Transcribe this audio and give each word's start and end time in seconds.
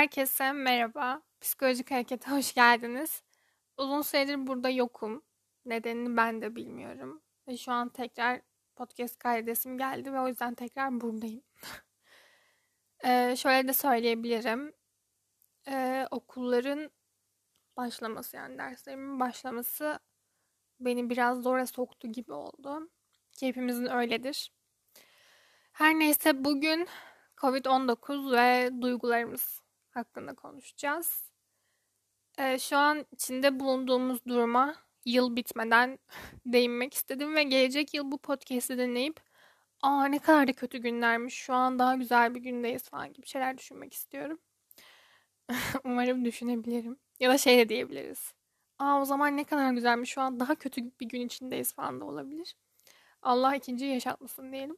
Herkese 0.00 0.52
merhaba. 0.52 1.22
Psikolojik 1.40 1.90
Hareket'e 1.90 2.30
hoş 2.36 2.54
geldiniz. 2.54 3.22
Uzun 3.76 4.02
süredir 4.02 4.46
burada 4.46 4.68
yokum. 4.68 5.24
Nedenini 5.64 6.16
ben 6.16 6.42
de 6.42 6.56
bilmiyorum. 6.56 7.22
Ve 7.48 7.56
şu 7.56 7.72
an 7.72 7.88
tekrar 7.88 8.40
podcast 8.76 9.18
kaydesim 9.18 9.78
geldi 9.78 10.12
ve 10.12 10.20
o 10.20 10.28
yüzden 10.28 10.54
tekrar 10.54 11.00
buradayım. 11.00 11.42
ee, 13.04 13.34
şöyle 13.36 13.68
de 13.68 13.72
söyleyebilirim. 13.72 14.72
Ee, 15.68 16.06
okulların 16.10 16.90
başlaması 17.76 18.36
yani 18.36 18.58
derslerimin 18.58 19.20
başlaması 19.20 19.98
beni 20.80 21.10
biraz 21.10 21.42
zora 21.42 21.66
soktu 21.66 22.12
gibi 22.12 22.32
oldu. 22.32 22.90
Ki 23.32 23.48
hepimizin 23.48 23.86
öyledir. 23.86 24.52
Her 25.72 25.98
neyse 25.98 26.44
bugün 26.44 26.88
Covid-19 27.36 28.32
ve 28.32 28.70
duygularımız 28.82 29.69
hakkında 29.96 30.34
konuşacağız. 30.34 31.30
Ee, 32.38 32.58
şu 32.58 32.76
an 32.76 33.06
içinde 33.12 33.60
bulunduğumuz 33.60 34.24
duruma 34.24 34.74
yıl 35.04 35.36
bitmeden 35.36 35.98
değinmek 36.46 36.94
istedim 36.94 37.34
ve 37.34 37.42
gelecek 37.42 37.94
yıl 37.94 38.12
bu 38.12 38.18
podcast'i 38.18 38.78
dinleyip 38.78 39.20
aa 39.82 40.04
ne 40.04 40.18
kadar 40.18 40.48
da 40.48 40.52
kötü 40.52 40.78
günlermiş 40.78 41.34
şu 41.34 41.54
an 41.54 41.78
daha 41.78 41.94
güzel 41.94 42.34
bir 42.34 42.40
gündeyiz 42.40 42.82
falan 42.90 43.12
gibi 43.12 43.26
şeyler 43.26 43.58
düşünmek 43.58 43.94
istiyorum. 43.94 44.38
Umarım 45.84 46.24
düşünebilirim. 46.24 46.98
Ya 47.20 47.30
da 47.30 47.38
şey 47.38 47.58
de 47.58 47.68
diyebiliriz. 47.68 48.34
Aa 48.78 49.00
o 49.00 49.04
zaman 49.04 49.36
ne 49.36 49.44
kadar 49.44 49.72
güzelmiş 49.72 50.10
şu 50.10 50.20
an 50.20 50.40
daha 50.40 50.54
kötü 50.54 50.82
bir 51.00 51.08
gün 51.08 51.20
içindeyiz 51.20 51.72
falan 51.74 52.00
da 52.00 52.04
olabilir. 52.04 52.56
Allah 53.22 53.56
ikinci 53.56 53.84
yaşatmasın 53.84 54.52
diyelim. 54.52 54.76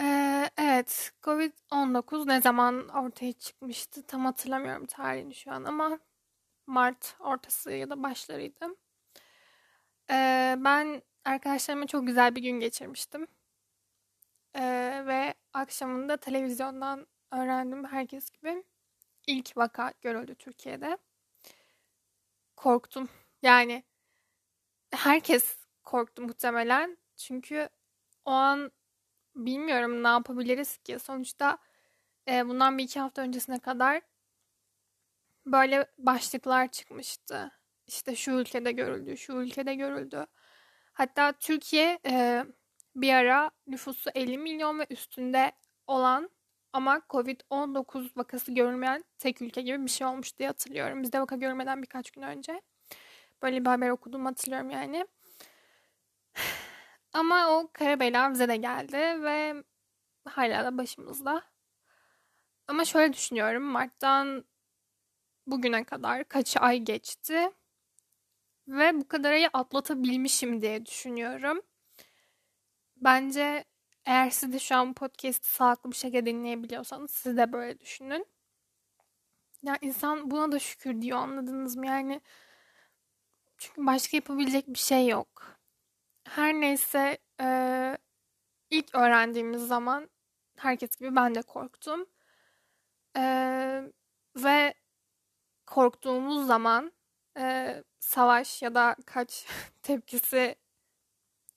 Ee, 0.00 0.50
evet, 0.58 1.12
Covid-19 1.22 2.26
ne 2.28 2.40
zaman 2.40 2.88
ortaya 2.88 3.32
çıkmıştı 3.32 4.02
tam 4.06 4.24
hatırlamıyorum 4.24 4.86
tarihini 4.86 5.34
şu 5.34 5.52
an 5.52 5.64
ama 5.64 5.98
Mart 6.66 7.16
ortası 7.20 7.72
ya 7.72 7.90
da 7.90 8.02
başlarıydı. 8.02 8.66
Ee, 10.10 10.56
ben 10.58 11.02
arkadaşlarıma 11.24 11.86
çok 11.86 12.06
güzel 12.06 12.36
bir 12.36 12.42
gün 12.42 12.60
geçirmiştim. 12.60 13.26
Ee, 14.54 15.02
ve 15.06 15.34
akşamında 15.52 16.16
televizyondan 16.16 17.06
öğrendim 17.32 17.84
herkes 17.84 18.30
gibi. 18.30 18.64
ilk 19.26 19.56
vaka 19.56 19.92
görüldü 20.02 20.34
Türkiye'de. 20.34 20.98
Korktum. 22.56 23.08
Yani 23.42 23.84
herkes 24.92 25.56
korktu 25.84 26.22
muhtemelen. 26.22 26.98
Çünkü 27.16 27.68
o 28.24 28.30
an 28.30 28.72
bilmiyorum 29.36 30.02
ne 30.02 30.08
yapabiliriz 30.08 30.78
ki. 30.78 30.98
Sonuçta 30.98 31.58
e, 32.28 32.48
bundan 32.48 32.78
bir 32.78 32.84
iki 32.84 33.00
hafta 33.00 33.22
öncesine 33.22 33.58
kadar 33.58 34.02
böyle 35.46 35.86
başlıklar 35.98 36.68
çıkmıştı. 36.68 37.50
İşte 37.86 38.16
şu 38.16 38.30
ülkede 38.30 38.72
görüldü, 38.72 39.16
şu 39.16 39.32
ülkede 39.32 39.74
görüldü. 39.74 40.26
Hatta 40.92 41.32
Türkiye 41.32 41.98
e, 42.06 42.44
bir 42.96 43.14
ara 43.14 43.50
nüfusu 43.66 44.10
50 44.14 44.38
milyon 44.38 44.78
ve 44.78 44.86
üstünde 44.90 45.52
olan 45.86 46.30
ama 46.72 47.02
Covid-19 47.10 48.16
vakası 48.16 48.54
görülmeyen 48.54 49.04
tek 49.18 49.42
ülke 49.42 49.62
gibi 49.62 49.84
bir 49.84 49.90
şey 49.90 50.06
olmuş 50.06 50.38
diye 50.38 50.48
hatırlıyorum. 50.48 51.02
Bizde 51.02 51.20
vaka 51.20 51.36
görmeden 51.36 51.82
birkaç 51.82 52.10
gün 52.10 52.22
önce. 52.22 52.62
Böyle 53.42 53.60
bir 53.60 53.66
haber 53.66 53.90
okudum 53.90 54.26
hatırlıyorum 54.26 54.70
yani. 54.70 55.06
Ama 57.12 57.50
o 57.50 57.70
kara 57.72 58.00
bela 58.00 58.30
bize 58.32 58.48
de 58.48 58.56
geldi 58.56 58.96
ve 58.96 59.64
hala 60.24 60.64
da 60.64 60.78
başımızda. 60.78 61.42
Ama 62.68 62.84
şöyle 62.84 63.12
düşünüyorum. 63.12 63.62
Mart'tan 63.62 64.44
bugüne 65.46 65.84
kadar 65.84 66.24
kaç 66.28 66.56
ay 66.56 66.78
geçti 66.78 67.50
ve 68.68 69.00
bu 69.00 69.08
kadar 69.08 69.32
ayı 69.32 69.50
atlatabilmişim 69.52 70.62
diye 70.62 70.86
düşünüyorum. 70.86 71.62
Bence 72.96 73.64
eğer 74.04 74.30
siz 74.30 74.52
de 74.52 74.58
şu 74.58 74.76
an 74.76 74.94
podcast'i 74.94 75.48
sağlıklı 75.48 75.90
bir 75.90 75.96
şekilde 75.96 76.26
dinleyebiliyorsanız 76.26 77.10
siz 77.10 77.36
de 77.36 77.52
böyle 77.52 77.80
düşünün. 77.80 78.26
Ya 79.62 79.78
insan 79.80 80.30
buna 80.30 80.52
da 80.52 80.58
şükür 80.58 81.02
diyor 81.02 81.18
anladınız 81.18 81.76
mı? 81.76 81.86
Yani 81.86 82.20
çünkü 83.58 83.86
başka 83.86 84.16
yapabilecek 84.16 84.68
bir 84.68 84.78
şey 84.78 85.08
yok. 85.08 85.59
Her 86.30 86.54
neyse 86.54 87.18
e, 87.40 87.98
ilk 88.70 88.94
öğrendiğimiz 88.94 89.68
zaman 89.68 90.10
herkes 90.56 90.96
gibi 90.96 91.16
ben 91.16 91.34
de 91.34 91.42
korktum. 91.42 92.06
E, 93.16 93.22
ve 94.36 94.74
korktuğumuz 95.66 96.46
zaman 96.46 96.92
e, 97.38 97.74
savaş 98.00 98.62
ya 98.62 98.74
da 98.74 98.96
kaç 99.06 99.46
tepkisi 99.82 100.56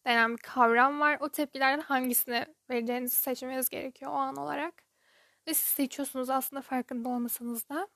denen 0.05 0.31
bir 0.31 0.41
kavram 0.41 0.99
var. 0.99 1.17
O 1.21 1.29
tepkilerden 1.29 1.81
hangisini 1.81 2.45
vereceğinizi 2.69 3.15
seçmeniz 3.15 3.69
gerekiyor 3.69 4.11
o 4.11 4.15
an 4.15 4.35
olarak. 4.35 4.83
Ve 5.47 5.53
siz 5.53 5.65
seçiyorsunuz 5.65 6.29
aslında 6.29 6.61
farkında 6.61 7.09
olmasanız 7.09 7.69
da. 7.69 7.87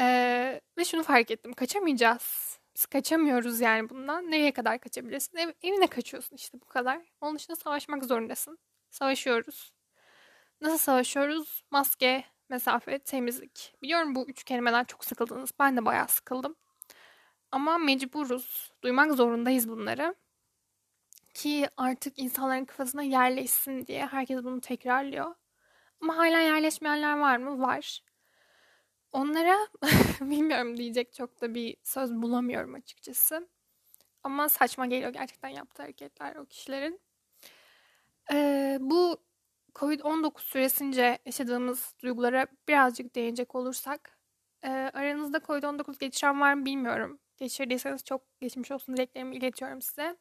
Ee, 0.00 0.60
ve 0.78 0.84
şunu 0.84 1.02
fark 1.02 1.30
ettim. 1.30 1.52
Kaçamayacağız. 1.52 2.57
Biz 2.78 2.86
kaçamıyoruz 2.86 3.60
yani 3.60 3.90
bundan. 3.90 4.30
Nereye 4.30 4.52
kadar 4.52 4.78
kaçabilirsin? 4.78 5.38
Ev, 5.38 5.52
evine 5.62 5.86
kaçıyorsun 5.86 6.36
işte 6.36 6.60
bu 6.60 6.66
kadar. 6.66 7.00
Onun 7.20 7.36
dışında 7.36 7.56
savaşmak 7.56 8.04
zorundasın. 8.04 8.58
Savaşıyoruz. 8.90 9.72
Nasıl 10.60 10.78
savaşıyoruz? 10.78 11.64
Maske, 11.70 12.24
mesafe, 12.48 12.98
temizlik. 12.98 13.74
Biliyorum 13.82 14.14
bu 14.14 14.28
üç 14.28 14.44
kelimeden 14.44 14.84
çok 14.84 15.04
sıkıldınız. 15.04 15.50
Ben 15.58 15.76
de 15.76 15.84
bayağı 15.84 16.08
sıkıldım. 16.08 16.56
Ama 17.52 17.78
mecburuz. 17.78 18.72
Duymak 18.82 19.12
zorundayız 19.12 19.68
bunları. 19.68 20.14
Ki 21.34 21.68
artık 21.76 22.18
insanların 22.18 22.64
kafasına 22.64 23.02
yerleşsin 23.02 23.86
diye 23.86 24.06
herkes 24.06 24.44
bunu 24.44 24.60
tekrarlıyor. 24.60 25.34
Ama 26.00 26.16
hala 26.16 26.40
yerleşmeyenler 26.40 27.18
var 27.18 27.36
mı? 27.36 27.62
Var. 27.62 28.02
Onlara 29.12 29.56
bilmiyorum 30.20 30.76
diyecek 30.76 31.12
çok 31.12 31.40
da 31.40 31.54
bir 31.54 31.76
söz 31.84 32.14
bulamıyorum 32.14 32.74
açıkçası. 32.74 33.48
Ama 34.22 34.48
saçma 34.48 34.86
geliyor 34.86 35.12
gerçekten 35.12 35.48
yaptığı 35.48 35.82
hareketler 35.82 36.36
o 36.36 36.46
kişilerin. 36.46 37.00
Ee, 38.32 38.78
bu 38.80 39.16
Covid-19 39.74 40.40
süresince 40.40 41.18
yaşadığımız 41.26 41.94
duygulara 42.02 42.46
birazcık 42.68 43.14
değinecek 43.14 43.54
olursak 43.54 44.18
e, 44.62 44.68
aranızda 44.70 45.38
Covid-19 45.38 45.98
geçiren 45.98 46.40
var 46.40 46.54
mı 46.54 46.64
bilmiyorum. 46.64 47.18
Geçirdiyseniz 47.36 48.04
çok 48.04 48.40
geçmiş 48.40 48.70
olsun 48.70 48.96
dileklerimi 48.96 49.36
iletiyorum 49.36 49.82
size. 49.82 50.16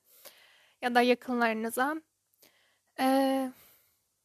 Ya 0.82 0.96
da 0.96 1.02
yakınlarınıza. 1.02 1.96
Ee, 3.00 3.52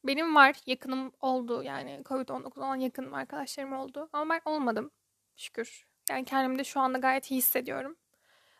benim 0.04 0.34
var 0.34 0.56
yakınım 0.66 1.12
oldu 1.20 1.62
yani 1.62 2.02
Covid-19 2.04 2.58
olan 2.58 2.76
yakınım 2.76 3.14
arkadaşlarım 3.14 3.72
oldu. 3.72 4.08
Ama 4.12 4.34
ben 4.34 4.40
olmadım 4.44 4.90
şükür. 5.36 5.86
Yani 6.10 6.24
kendimde 6.24 6.64
şu 6.64 6.80
anda 6.80 6.98
gayet 6.98 7.30
iyi 7.30 7.38
hissediyorum. 7.38 7.96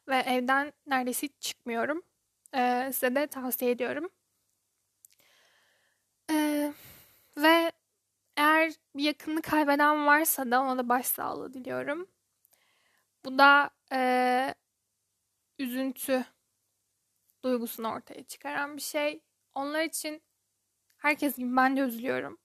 Ve 0.09 0.17
evden 0.17 0.73
neredeyse 0.87 1.27
hiç 1.27 1.33
çıkmıyorum. 1.41 2.03
Ee, 2.55 2.91
size 2.93 3.15
de 3.15 3.27
tavsiye 3.27 3.71
ediyorum. 3.71 4.09
Ee, 6.31 6.73
ve 7.37 7.73
eğer 8.37 8.73
bir 8.97 9.03
yakınını 9.05 9.43
kaybeden 9.43 10.07
varsa 10.07 10.51
da 10.51 10.61
ona 10.61 10.79
da 10.79 10.89
başsağlığı 10.89 11.55
diliyorum. 11.55 12.07
Bu 13.25 13.39
da 13.39 13.71
e, 13.93 14.55
üzüntü 15.59 16.25
duygusunu 17.45 17.93
ortaya 17.93 18.23
çıkaran 18.23 18.77
bir 18.77 18.83
şey. 18.83 19.21
Onlar 19.55 19.83
için 19.83 20.23
herkes 21.03 21.37
gibi 21.37 21.57
ben 21.57 21.77
de 21.77 21.81
üzülüyorum. 21.81 22.39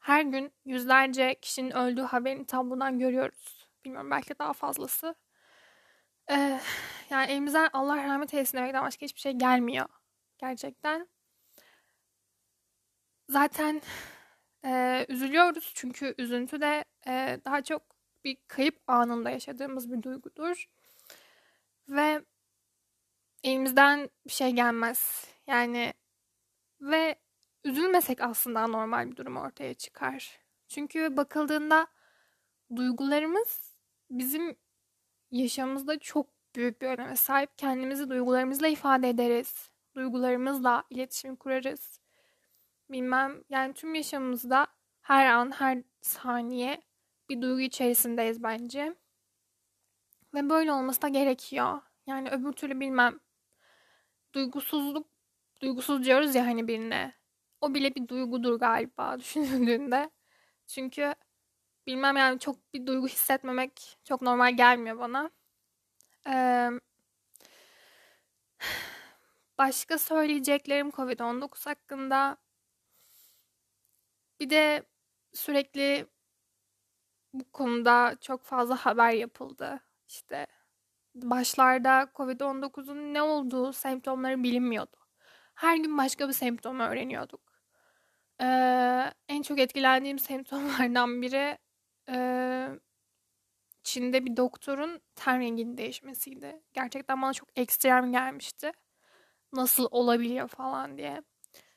Her 0.00 0.22
gün 0.22 0.52
yüzlerce 0.64 1.34
kişinin 1.40 1.70
öldüğü 1.70 2.02
haberini 2.02 2.46
tablodan 2.46 2.98
görüyoruz. 2.98 3.68
Bilmiyorum 3.84 4.10
belki 4.10 4.38
daha 4.38 4.52
fazlası. 4.52 5.14
Ee, 6.30 6.60
yani 7.10 7.30
elimizden 7.32 7.70
Allah 7.72 7.96
rahmet 7.96 8.34
eylesin 8.34 8.58
demekten 8.58 8.82
başka 8.82 9.04
hiçbir 9.04 9.20
şey 9.20 9.32
gelmiyor. 9.32 9.88
Gerçekten. 10.38 11.08
Zaten 13.28 13.82
e, 14.64 15.06
üzülüyoruz 15.08 15.72
çünkü 15.74 16.14
üzüntü 16.18 16.60
de 16.60 16.84
e, 17.06 17.40
daha 17.44 17.62
çok 17.62 17.82
bir 18.24 18.36
kayıp 18.48 18.80
anında 18.86 19.30
yaşadığımız 19.30 19.92
bir 19.92 20.02
duygudur. 20.02 20.68
Ve 21.88 22.24
elimizden 23.44 24.10
bir 24.26 24.32
şey 24.32 24.50
gelmez. 24.50 25.28
Yani 25.46 25.94
ve 26.80 27.16
üzülmesek 27.64 28.20
aslında 28.20 28.66
normal 28.66 29.10
bir 29.10 29.16
durum 29.16 29.36
ortaya 29.36 29.74
çıkar. 29.74 30.40
Çünkü 30.68 31.16
bakıldığında 31.16 31.86
duygularımız 32.76 33.76
bizim 34.10 34.56
yaşamımızda 35.30 35.98
çok 35.98 36.26
büyük 36.56 36.82
bir 36.82 36.86
öneme 36.86 37.16
sahip. 37.16 37.58
Kendimizi 37.58 38.10
duygularımızla 38.10 38.68
ifade 38.68 39.08
ederiz. 39.08 39.70
Duygularımızla 39.94 40.84
iletişim 40.90 41.36
kurarız. 41.36 42.00
Bilmem 42.90 43.44
yani 43.48 43.74
tüm 43.74 43.94
yaşamımızda 43.94 44.66
her 45.00 45.26
an, 45.26 45.50
her 45.50 45.82
saniye 46.00 46.82
bir 47.28 47.42
duygu 47.42 47.60
içerisindeyiz 47.60 48.42
bence. 48.42 48.94
Ve 50.34 50.50
böyle 50.50 50.72
olması 50.72 51.02
da 51.02 51.08
gerekiyor. 51.08 51.80
Yani 52.06 52.30
öbür 52.30 52.52
türlü 52.52 52.80
bilmem. 52.80 53.20
Duygusuzluk, 54.32 55.06
duygusuz 55.60 56.04
diyoruz 56.04 56.34
ya 56.34 56.46
hani 56.46 56.68
birine. 56.68 57.19
O 57.60 57.74
bile 57.74 57.94
bir 57.94 58.08
duygudur 58.08 58.58
galiba 58.60 59.18
düşünüldüğünde. 59.20 60.10
Çünkü 60.66 61.14
bilmem 61.86 62.16
yani 62.16 62.38
çok 62.38 62.74
bir 62.74 62.86
duygu 62.86 63.08
hissetmemek 63.08 63.98
çok 64.04 64.22
normal 64.22 64.56
gelmiyor 64.56 64.98
bana. 64.98 65.30
Ee, 66.28 66.70
başka 69.58 69.98
söyleyeceklerim 69.98 70.90
Covid-19 70.90 71.66
hakkında. 71.66 72.36
Bir 74.40 74.50
de 74.50 74.82
sürekli 75.32 76.06
bu 77.32 77.52
konuda 77.52 78.16
çok 78.20 78.42
fazla 78.44 78.76
haber 78.76 79.10
yapıldı. 79.12 79.80
İşte 80.08 80.46
başlarda 81.14 82.10
Covid-19'un 82.16 83.14
ne 83.14 83.22
olduğu 83.22 83.72
semptomları 83.72 84.42
bilinmiyordu. 84.42 84.96
Her 85.54 85.76
gün 85.76 85.98
başka 85.98 86.28
bir 86.28 86.32
semptom 86.32 86.80
öğreniyorduk. 86.80 87.49
Ee, 88.40 89.12
en 89.28 89.42
çok 89.42 89.58
etkilendiğim 89.58 90.18
semptomlardan 90.18 91.22
biri 91.22 91.58
e, 92.08 92.16
Çin'de 93.82 94.26
bir 94.26 94.36
doktorun 94.36 95.00
ten 95.14 95.40
renginin 95.40 95.76
değişmesiydi. 95.76 96.62
Gerçekten 96.72 97.22
bana 97.22 97.32
çok 97.32 97.48
ekstrem 97.56 98.12
gelmişti. 98.12 98.72
Nasıl 99.52 99.88
olabiliyor 99.90 100.48
falan 100.48 100.98
diye. 100.98 101.22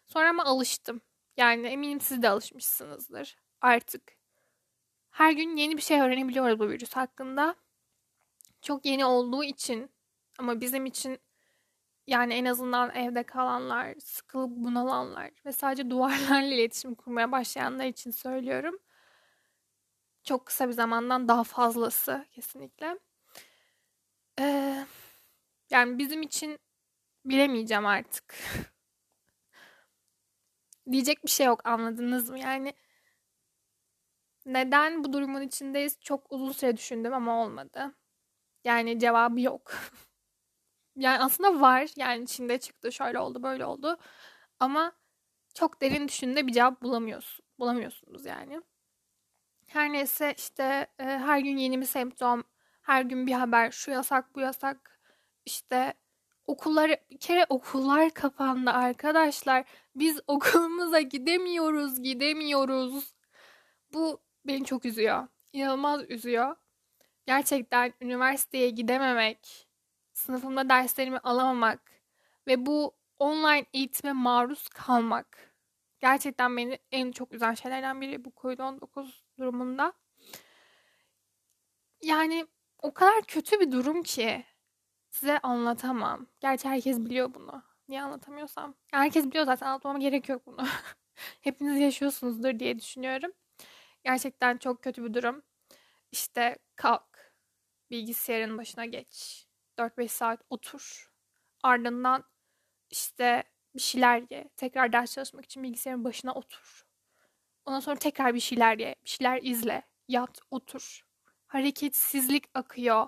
Sonra 0.05 0.29
ama 0.29 0.45
alıştım. 0.45 1.01
Yani 1.37 1.67
eminim 1.67 2.01
siz 2.01 2.21
de 2.21 2.29
alışmışsınızdır. 2.29 3.37
Artık 3.61 4.01
her 5.09 5.31
gün 5.31 5.55
yeni 5.55 5.77
bir 5.77 5.81
şey 5.81 6.01
öğrenebiliyoruz 6.01 6.59
bu 6.59 6.69
virüs 6.69 6.93
hakkında. 6.93 7.55
Çok 8.61 8.85
yeni 8.85 9.05
olduğu 9.05 9.43
için 9.43 9.91
ama 10.39 10.61
bizim 10.61 10.85
için 10.85 11.19
yani 12.07 12.33
en 12.33 12.45
azından 12.45 12.95
evde 12.95 13.23
kalanlar, 13.23 13.95
sıkılıp 13.99 14.49
bunalanlar 14.51 15.31
ve 15.45 15.51
sadece 15.51 15.89
duvarlarla 15.89 16.53
iletişim 16.55 16.95
kurmaya 16.95 17.31
başlayanlar 17.31 17.85
için 17.85 18.11
söylüyorum. 18.11 18.79
Çok 20.23 20.45
kısa 20.45 20.67
bir 20.67 20.73
zamandan 20.73 21.27
daha 21.27 21.43
fazlası 21.43 22.25
kesinlikle. 22.31 22.99
Ee, 24.39 24.85
yani 25.71 25.97
bizim 25.97 26.21
için 26.21 26.59
bilemeyeceğim 27.25 27.85
artık. 27.85 28.35
Diyecek 30.91 31.23
bir 31.25 31.29
şey 31.29 31.45
yok 31.47 31.61
anladınız 31.67 32.29
mı? 32.29 32.39
Yani 32.39 32.73
neden 34.45 35.03
bu 35.03 35.13
durumun 35.13 35.41
içindeyiz 35.41 35.99
çok 36.01 36.31
uzun 36.31 36.51
süre 36.51 36.77
düşündüm 36.77 37.13
ama 37.13 37.43
olmadı. 37.43 37.95
Yani 38.63 38.99
cevabı 38.99 39.41
yok. 39.41 39.73
yani 40.95 41.19
aslında 41.23 41.61
var. 41.61 41.89
Yani 41.95 42.23
içinde 42.23 42.57
çıktı 42.59 42.91
şöyle 42.91 43.19
oldu 43.19 43.43
böyle 43.43 43.65
oldu. 43.65 43.97
Ama 44.59 44.91
çok 45.53 45.81
derin 45.81 46.07
düşündüğünde 46.07 46.47
bir 46.47 46.53
cevap 46.53 46.81
bulamıyorsun. 46.81 47.45
Bulamıyorsunuz 47.59 48.25
yani. 48.25 48.61
Her 49.67 49.93
neyse 49.93 50.33
işte 50.37 50.87
e, 50.99 51.03
her 51.03 51.39
gün 51.39 51.57
yeni 51.57 51.81
bir 51.81 51.85
semptom, 51.85 52.43
her 52.81 53.01
gün 53.01 53.27
bir 53.27 53.31
haber, 53.33 53.71
şu 53.71 53.91
yasak 53.91 54.35
bu 54.35 54.39
yasak. 54.39 54.99
İşte 55.45 55.93
okullar 56.47 56.91
bir 57.11 57.19
kere 57.19 57.45
okullar 57.49 58.09
kapandı 58.11 58.71
arkadaşlar. 58.71 59.65
Biz 59.95 60.19
okulumuza 60.27 61.01
gidemiyoruz, 61.01 62.03
gidemiyoruz. 62.03 63.13
Bu 63.93 64.21
beni 64.45 64.65
çok 64.65 64.85
üzüyor. 64.85 65.27
İnanılmaz 65.53 66.01
üzüyor. 66.09 66.55
Gerçekten 67.25 67.93
üniversiteye 68.01 68.69
gidememek, 68.69 69.67
sınıfımda 70.13 70.69
derslerimi 70.69 71.17
alamamak 71.17 71.91
ve 72.47 72.65
bu 72.65 72.95
online 73.19 73.65
eğitime 73.73 74.13
maruz 74.13 74.67
kalmak 74.69 75.53
gerçekten 75.99 76.57
beni 76.57 76.79
en 76.91 77.11
çok 77.11 77.33
üzen 77.33 77.53
şeylerden 77.53 78.01
biri 78.01 78.25
bu 78.25 78.29
COVID-19 78.29 79.07
durumunda. 79.39 79.93
Yani 82.01 82.47
o 82.81 82.93
kadar 82.93 83.21
kötü 83.27 83.59
bir 83.59 83.71
durum 83.71 84.03
ki 84.03 84.45
size 85.09 85.39
anlatamam. 85.39 86.27
Gerçi 86.39 86.69
herkes 86.69 86.99
biliyor 86.99 87.33
bunu. 87.33 87.63
Niye 87.87 88.01
anlatamıyorsam? 88.01 88.75
Herkes 88.91 89.25
biliyor 89.25 89.45
zaten 89.45 89.67
anlatmama 89.67 89.99
gerek 89.99 90.29
yok 90.29 90.45
bunu. 90.45 90.67
Hepiniz 91.41 91.79
yaşıyorsunuzdur 91.79 92.59
diye 92.59 92.79
düşünüyorum. 92.79 93.31
Gerçekten 94.03 94.57
çok 94.57 94.83
kötü 94.83 95.03
bir 95.03 95.13
durum. 95.13 95.41
İşte 96.11 96.57
kalk, 96.75 97.33
bilgisayarın 97.91 98.57
başına 98.57 98.85
geç, 98.85 99.42
4-5 99.77 100.07
saat 100.07 100.41
otur. 100.49 101.11
Ardından 101.63 102.23
işte 102.89 103.43
bir 103.75 103.81
şeyler 103.81 104.23
ye. 104.29 104.49
Tekrar 104.57 104.93
ders 104.93 105.13
çalışmak 105.13 105.45
için 105.45 105.63
bilgisayarın 105.63 106.03
başına 106.03 106.33
otur. 106.33 106.85
Ondan 107.65 107.79
sonra 107.79 107.95
tekrar 107.95 108.33
bir 108.33 108.39
şeyler 108.39 108.79
ye. 108.79 108.95
Bir 109.03 109.09
şeyler 109.09 109.39
izle. 109.43 109.83
Yat, 110.07 110.39
otur. 110.51 111.05
Hareketsizlik 111.47 112.45
akıyor. 112.53 113.07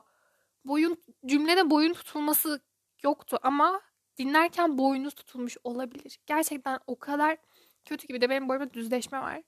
Boyun 0.66 1.04
cümlede 1.26 1.70
boyun 1.70 1.94
tutulması 1.94 2.62
yoktu 3.04 3.40
ama 3.44 3.82
dinlerken 4.18 4.78
boynuz 4.78 5.14
tutulmuş 5.14 5.58
olabilir. 5.64 6.20
Gerçekten 6.26 6.80
o 6.88 7.00
kadar 7.00 7.38
kötü 7.86 8.08
gibi 8.08 8.22
de 8.22 8.30
benim 8.30 8.50
boyumda 8.50 8.74
düzleşme 8.74 9.20
var. 9.20 9.44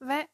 Ve 0.00 0.28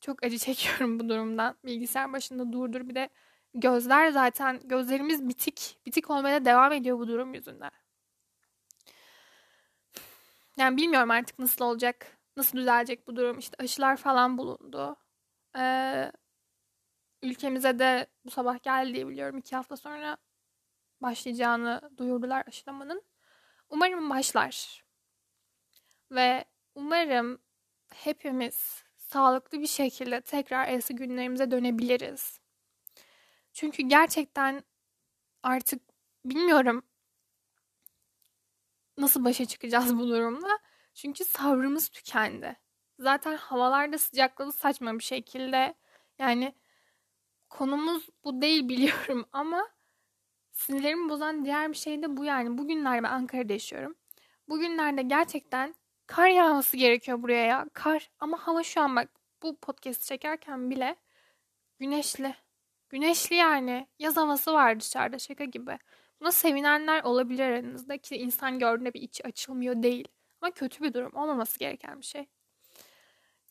çok 0.00 0.24
acı 0.24 0.38
çekiyorum 0.38 1.00
bu 1.00 1.08
durumdan. 1.08 1.58
Bilgisayar 1.64 2.12
başında 2.12 2.52
durdur 2.52 2.88
bir 2.88 2.94
de 2.94 3.08
gözler 3.54 4.10
zaten 4.10 4.60
gözlerimiz 4.64 5.28
bitik. 5.28 5.78
Bitik 5.86 6.10
olmaya 6.10 6.44
devam 6.44 6.72
ediyor 6.72 6.98
bu 6.98 7.08
durum 7.08 7.34
yüzünden. 7.34 7.70
Yani 10.56 10.76
bilmiyorum 10.76 11.10
artık 11.10 11.38
nasıl 11.38 11.64
olacak. 11.64 12.18
Nasıl 12.36 12.58
düzelecek 12.58 13.06
bu 13.06 13.16
durum. 13.16 13.38
İşte 13.38 13.56
aşılar 13.58 13.96
falan 13.96 14.38
bulundu. 14.38 14.96
Ee, 15.56 16.12
ülkemize 17.22 17.78
de 17.78 18.06
bu 18.24 18.30
sabah 18.30 18.62
geldi 18.62 18.94
diye 18.94 19.08
biliyorum. 19.08 19.38
iki 19.38 19.56
hafta 19.56 19.76
sonra 19.76 20.16
başlayacağını 21.00 21.90
duyurdular 21.96 22.44
aşılamanın. 22.48 23.02
Umarım 23.70 24.10
başlar. 24.10 24.84
Ve 26.10 26.44
umarım 26.74 27.38
hepimiz 27.94 28.84
sağlıklı 28.96 29.60
bir 29.60 29.66
şekilde 29.66 30.20
tekrar 30.20 30.68
eski 30.68 30.94
günlerimize 30.94 31.50
dönebiliriz. 31.50 32.40
Çünkü 33.58 33.82
gerçekten 33.82 34.64
artık 35.42 35.82
bilmiyorum 36.24 36.82
nasıl 38.98 39.24
başa 39.24 39.44
çıkacağız 39.44 39.98
bu 39.98 40.08
durumla. 40.08 40.58
Çünkü 40.94 41.24
sabrımız 41.24 41.88
tükendi. 41.88 42.56
Zaten 42.98 43.36
havalarda 43.36 43.98
sıcakladı 43.98 44.52
saçma 44.52 44.98
bir 44.98 45.04
şekilde. 45.04 45.74
Yani 46.18 46.54
konumuz 47.50 48.08
bu 48.24 48.42
değil 48.42 48.68
biliyorum 48.68 49.26
ama 49.32 49.68
sinirlerimi 50.52 51.08
bozan 51.08 51.44
diğer 51.44 51.70
bir 51.70 51.76
şey 51.76 52.02
de 52.02 52.16
bu 52.16 52.24
yani. 52.24 52.58
Bugünlerde 52.58 53.02
ben 53.02 53.10
Ankara'da 53.10 53.52
yaşıyorum. 53.52 53.94
Bugünlerde 54.48 55.02
gerçekten 55.02 55.74
kar 56.06 56.28
yağması 56.28 56.76
gerekiyor 56.76 57.22
buraya 57.22 57.46
ya. 57.46 57.66
Kar 57.72 58.10
ama 58.20 58.38
hava 58.46 58.62
şu 58.62 58.80
an 58.80 58.96
bak 58.96 59.08
bu 59.42 59.56
podcast 59.56 60.02
çekerken 60.02 60.70
bile 60.70 60.96
güneşli. 61.78 62.47
Güneşli 62.90 63.36
yani. 63.36 63.88
Yaz 63.98 64.16
havası 64.16 64.52
var 64.52 64.80
dışarıda 64.80 65.18
şaka 65.18 65.44
gibi. 65.44 65.78
Buna 66.20 66.32
sevinenler 66.32 67.02
olabilir 67.02 67.44
aranızda 67.44 67.98
ki 67.98 68.16
insan 68.16 68.58
gördüğünde 68.58 68.94
bir 68.94 69.02
içi 69.02 69.26
açılmıyor 69.26 69.82
değil. 69.82 70.08
Ama 70.40 70.50
kötü 70.50 70.84
bir 70.84 70.94
durum. 70.94 71.14
Olmaması 71.14 71.58
gereken 71.58 72.00
bir 72.00 72.06
şey. 72.06 72.26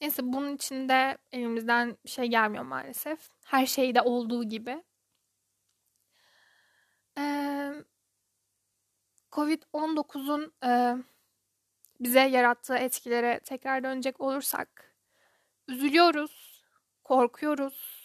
Neyse 0.01 0.21
bunun 0.25 0.55
içinde 0.55 1.17
elimizden 1.31 1.97
bir 2.05 2.09
şey 2.09 2.25
gelmiyor 2.25 2.63
maalesef. 2.63 3.29
Her 3.45 3.65
şeyde 3.65 4.01
olduğu 4.01 4.43
gibi. 4.43 4.83
Ee, 7.17 7.73
Covid-19'un 9.31 10.53
e, 10.65 10.95
bize 11.99 12.19
yarattığı 12.19 12.75
etkilere 12.75 13.39
tekrar 13.39 13.83
dönecek 13.83 14.21
olursak 14.21 14.95
üzülüyoruz, 15.67 16.63
korkuyoruz. 17.03 17.96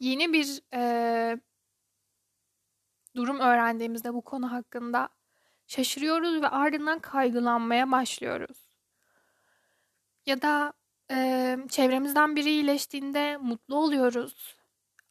Yeni 0.00 0.32
bir 0.32 0.62
e, 0.74 1.40
durum 3.16 3.40
öğrendiğimizde 3.40 4.14
bu 4.14 4.22
konu 4.22 4.52
hakkında 4.52 5.08
şaşırıyoruz 5.66 6.42
ve 6.42 6.48
ardından 6.48 6.98
kaygılanmaya 6.98 7.92
başlıyoruz. 7.92 8.58
Ya 10.26 10.42
da 10.42 10.72
e, 11.10 11.56
çevremizden 11.68 12.36
biri 12.36 12.50
iyileştiğinde 12.50 13.36
mutlu 13.36 13.76
oluyoruz. 13.76 14.56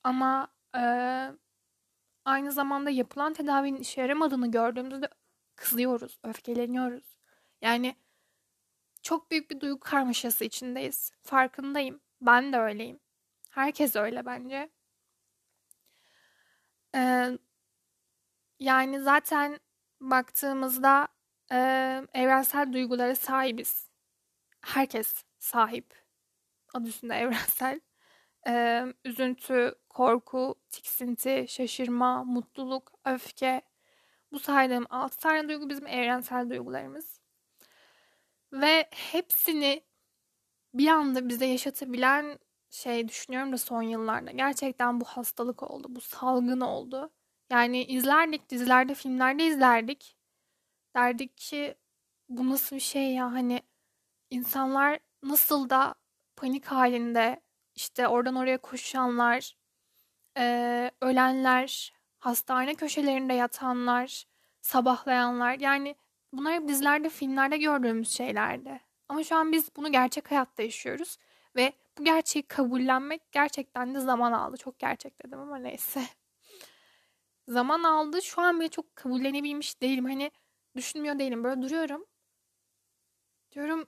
Ama 0.04 0.48
e, 0.76 0.82
aynı 2.26 2.52
zamanda 2.52 2.90
yapılan 2.90 3.34
tedavinin 3.34 3.80
işe 3.82 4.02
yaramadığını 4.02 4.52
gördüğümüzde 4.52 5.10
kızıyoruz, 5.56 6.20
öfkeleniyoruz. 6.24 7.18
Yani 7.62 7.96
çok 9.02 9.32
büyük 9.32 9.52
bir 9.52 9.60
duygu 9.60 9.80
karmaşası 9.80 10.46
içindeyiz. 10.46 11.12
Farkındayım. 11.22 12.02
Ben 12.22 12.54
de 12.54 12.58
öyleyim. 12.58 13.00
Herkes 13.50 13.96
öyle 13.96 14.26
bence. 14.26 14.70
Ee, 16.96 17.38
yani 18.60 19.00
zaten 19.00 19.60
baktığımızda 20.02 21.08
e, 21.52 21.56
evrensel 22.14 22.74
duygulara 22.74 23.16
sahibiz. 23.16 23.90
Herkes 24.62 25.24
sahip. 25.40 25.94
Adı 26.74 26.88
üstünde 26.88 27.16
evrensel. 27.20 27.82
Ee, 28.48 28.86
üzüntü, 29.06 29.76
korku, 29.90 30.56
tiksinti, 30.72 31.46
şaşırma, 31.50 32.24
mutluluk, 32.24 32.92
öfke. 33.06 33.62
Bu 34.32 34.40
saydığım 34.40 34.86
altı 34.90 35.18
tane 35.18 35.50
duygu 35.50 35.70
bizim 35.70 35.88
evrensel 35.88 36.50
duygularımız. 36.50 37.20
Ve 38.54 38.90
hepsini 38.92 39.84
bir 40.74 40.88
anda 40.88 41.30
bize 41.30 41.46
yaşatabilen 41.46 42.40
şey 42.70 43.08
düşünüyorum 43.08 43.52
da 43.52 43.58
son 43.58 43.82
yıllarda 43.82 44.32
gerçekten 44.32 45.02
bu 45.02 45.06
hastalık 45.06 45.64
oldu, 45.64 45.88
bu 45.90 46.02
salgın 46.02 46.62
oldu. 46.62 47.10
Yani 47.50 47.84
izlerdik 47.84 48.50
dizilerde, 48.50 48.94
filmlerde 48.94 49.46
izlerdik. 49.46 50.18
Derdik 50.96 51.38
ki 51.38 51.76
bu 52.30 52.50
nasıl 52.50 52.76
bir 52.76 52.82
şey 52.82 53.14
ya 53.14 53.34
hani 53.34 53.62
insanlar 54.30 55.00
nasıl 55.24 55.70
da 55.70 55.96
panik 56.36 56.66
halinde 56.66 57.42
işte 57.76 58.08
oradan 58.08 58.36
oraya 58.36 58.58
koşanlar, 58.58 59.58
e, 60.38 60.92
ölenler, 61.02 61.94
hastane 62.20 62.76
köşelerinde 62.76 63.34
yatanlar, 63.34 64.26
sabahlayanlar 64.62 65.60
yani 65.60 65.96
bunlar 66.34 66.54
hep 66.54 66.68
dizilerde, 66.68 67.10
filmlerde 67.10 67.58
gördüğümüz 67.58 68.12
şeylerdi. 68.12 68.82
Ama 69.10 69.24
şu 69.24 69.36
an 69.36 69.52
biz 69.52 69.76
bunu 69.76 69.92
gerçek 69.92 70.32
hayatta 70.32 70.64
yaşıyoruz 70.64 71.18
ve 71.56 71.74
bu 71.98 72.04
gerçeği 72.04 72.44
kabullenmek 72.48 73.32
gerçekten 73.32 73.96
de 73.96 74.00
zaman 74.00 74.32
aldı. 74.32 74.58
Çok 74.58 74.80
gerçek 74.80 75.26
dedim 75.26 75.40
ama 75.40 75.58
neyse. 75.58 76.02
Zaman 77.48 77.84
aldı. 77.84 78.22
Şu 78.22 78.42
an 78.42 78.60
bile 78.60 78.70
çok 78.70 78.96
kabullenebilmiş 78.96 79.82
değilim. 79.82 80.06
Hani 80.06 80.32
düşünmüyor 80.76 81.20
değilim. 81.20 81.44
Böyle 81.44 81.62
duruyorum. 81.62 82.06
Diyorum 83.52 83.88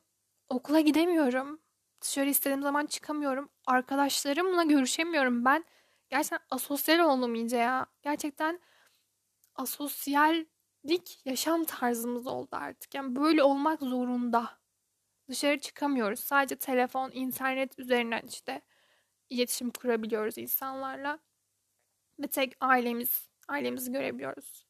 okula 0.50 0.80
gidemiyorum. 0.80 1.62
Dışarı 2.02 2.30
istediğim 2.30 2.62
zaman 2.62 2.86
çıkamıyorum. 2.86 3.50
Arkadaşlarımla 3.68 4.64
görüşemiyorum. 4.64 5.46
Ben 5.46 5.66
gerçekten 6.10 6.40
asosyal 6.50 7.00
oldum 7.00 7.36
iyice 7.36 7.58
ya. 7.58 7.86
Gerçekten 8.02 8.60
asosyallik 9.56 11.26
yaşam 11.26 11.64
tarzımız 11.64 12.28
oldu 12.28 12.50
artık. 12.52 12.96
Yani 12.96 13.16
böyle 13.16 13.44
olmak 13.44 13.82
zorunda. 13.82 14.61
Dışarı 15.30 15.60
çıkamıyoruz. 15.60 16.20
Sadece 16.20 16.56
telefon, 16.56 17.12
internet 17.14 17.80
üzerinden 17.80 18.22
işte 18.28 18.62
iletişim 19.30 19.72
kurabiliyoruz 19.72 20.38
insanlarla. 20.38 21.20
Ve 22.20 22.28
tek 22.28 22.54
ailemiz, 22.60 23.30
ailemizi 23.48 23.92
görebiliyoruz. 23.92 24.66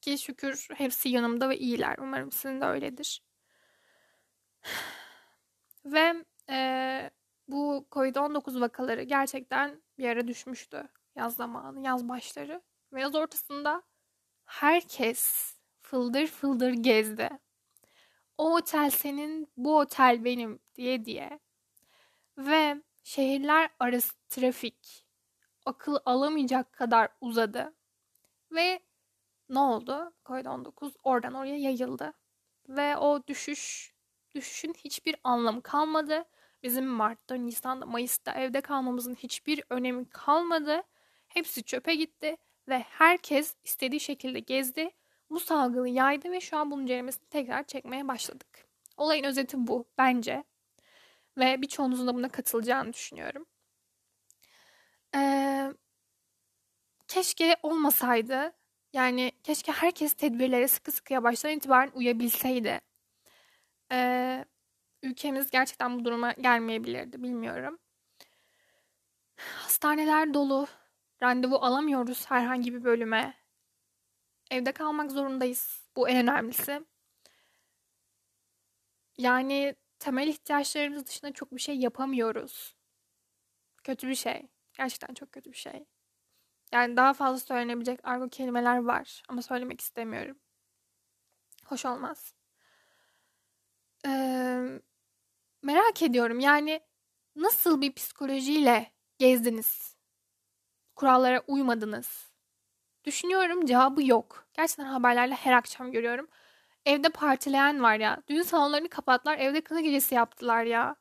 Ki 0.00 0.18
şükür 0.18 0.68
hepsi 0.74 1.08
yanımda 1.08 1.48
ve 1.48 1.58
iyiler. 1.58 1.96
Umarım 1.98 2.32
sizin 2.32 2.60
de 2.60 2.64
öyledir. 2.64 3.22
Ve 5.84 6.24
e, 6.50 7.10
bu 7.48 7.86
Covid-19 7.90 8.60
vakaları 8.60 9.02
gerçekten 9.02 9.82
bir 9.98 10.08
ara 10.08 10.28
düşmüştü 10.28 10.88
yaz 11.16 11.34
zamanı, 11.34 11.80
yaz 11.80 12.08
başları. 12.08 12.62
Ve 12.92 13.00
yaz 13.00 13.14
ortasında 13.14 13.82
herkes 14.44 15.54
fıldır 15.82 16.26
fıldır 16.26 16.72
gezdi. 16.72 17.30
O 18.40 18.56
otel 18.56 18.90
senin, 18.90 19.48
bu 19.56 19.78
otel 19.78 20.24
benim 20.24 20.58
diye 20.74 21.04
diye. 21.04 21.40
Ve 22.38 22.82
şehirler 23.04 23.70
arası 23.80 24.14
trafik 24.28 25.06
akıl 25.66 25.96
alamayacak 26.04 26.72
kadar 26.72 27.08
uzadı. 27.20 27.74
Ve 28.52 28.80
ne 29.48 29.58
oldu? 29.58 30.12
Covid-19 30.24 30.92
oradan 31.02 31.34
oraya 31.34 31.56
yayıldı. 31.56 32.12
Ve 32.68 32.96
o 32.96 33.26
düşüş, 33.26 33.94
düşüşün 34.34 34.74
hiçbir 34.74 35.16
anlamı 35.24 35.62
kalmadı. 35.62 36.24
Bizim 36.62 36.86
Mart'ta, 36.86 37.34
Nisan'da, 37.34 37.86
Mayıs'ta 37.86 38.32
evde 38.32 38.60
kalmamızın 38.60 39.14
hiçbir 39.14 39.64
önemi 39.70 40.08
kalmadı. 40.08 40.82
Hepsi 41.28 41.62
çöpe 41.64 41.94
gitti 41.94 42.36
ve 42.68 42.78
herkes 42.78 43.56
istediği 43.64 44.00
şekilde 44.00 44.40
gezdi. 44.40 44.90
Bu 45.30 45.40
salgını 45.40 45.88
yaydı 45.88 46.30
ve 46.32 46.40
şu 46.40 46.56
an 46.56 46.70
bunun 46.70 46.86
ceremesini 46.86 47.28
tekrar 47.28 47.64
çekmeye 47.64 48.08
başladık. 48.08 48.68
Olayın 48.96 49.24
özeti 49.24 49.66
bu 49.66 49.84
bence. 49.98 50.44
Ve 51.38 51.62
birçoğunuzun 51.62 52.06
da 52.06 52.14
buna 52.14 52.28
katılacağını 52.28 52.92
düşünüyorum. 52.92 53.46
Ee, 55.14 55.72
keşke 57.08 57.56
olmasaydı. 57.62 58.52
Yani 58.92 59.32
keşke 59.42 59.72
herkes 59.72 60.12
tedbirlere 60.14 60.68
sıkı 60.68 60.92
sıkıya 60.92 61.22
baştan 61.22 61.50
itibaren 61.52 61.90
uyabilseydi. 61.94 62.80
Ee, 63.92 64.44
ülkemiz 65.02 65.50
gerçekten 65.50 65.98
bu 65.98 66.04
duruma 66.04 66.32
gelmeyebilirdi 66.32 67.22
bilmiyorum. 67.22 67.78
Hastaneler 69.36 70.34
dolu. 70.34 70.66
Randevu 71.22 71.56
alamıyoruz 71.56 72.30
herhangi 72.30 72.74
bir 72.74 72.84
bölüme. 72.84 73.39
Evde 74.50 74.72
kalmak 74.72 75.10
zorundayız. 75.10 75.86
Bu 75.96 76.08
en 76.08 76.16
önemlisi. 76.16 76.80
Yani 79.18 79.76
temel 79.98 80.28
ihtiyaçlarımız 80.28 81.06
dışında 81.06 81.32
çok 81.32 81.52
bir 81.52 81.60
şey 81.60 81.76
yapamıyoruz. 81.76 82.76
Kötü 83.84 84.08
bir 84.08 84.14
şey. 84.14 84.48
Gerçekten 84.72 85.14
çok 85.14 85.32
kötü 85.32 85.52
bir 85.52 85.56
şey. 85.56 85.84
Yani 86.72 86.96
daha 86.96 87.14
fazla 87.14 87.38
söylenebilecek 87.40 88.00
argo 88.04 88.28
kelimeler 88.28 88.78
var 88.78 89.22
ama 89.28 89.42
söylemek 89.42 89.80
istemiyorum. 89.80 90.38
Hoş 91.64 91.86
olmaz. 91.86 92.34
Ee, 94.06 94.80
merak 95.62 96.02
ediyorum 96.02 96.40
yani 96.40 96.80
nasıl 97.36 97.80
bir 97.80 97.92
psikolojiyle 97.92 98.92
gezdiniz? 99.18 99.96
Kurallara 100.96 101.42
uymadınız. 101.46 102.29
Düşünüyorum 103.04 103.66
cevabı 103.66 104.06
yok. 104.06 104.44
Gerçekten 104.54 104.84
haberlerle 104.84 105.34
her 105.34 105.52
akşam 105.52 105.92
görüyorum. 105.92 106.28
Evde 106.86 107.08
partileyen 107.08 107.82
var 107.82 107.96
ya. 107.96 108.22
Düğün 108.28 108.42
salonlarını 108.42 108.88
kapattılar. 108.88 109.38
Evde 109.38 109.60
kına 109.60 109.80
gecesi 109.80 110.14
yaptılar 110.14 110.64
ya. 110.64 110.96